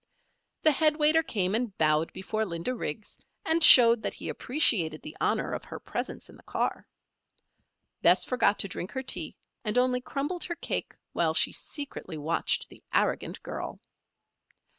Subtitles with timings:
[0.63, 5.15] The head waiter came and bowed before Linda Riggs and showed that he appreciated the
[5.21, 6.87] honor of her presence in the car.
[8.01, 12.67] Bess forgot to drink her tea, and only crumbled her cake while she secretly watched
[12.67, 13.79] the arrogant girl.